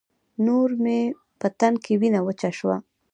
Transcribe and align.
نور 0.45 0.69
مې 0.83 0.99
په 1.39 1.47
تن 1.59 1.73
کې 1.83 1.93
وينه 2.01 2.19
وچه 2.23 2.49
شوه. 2.57 2.77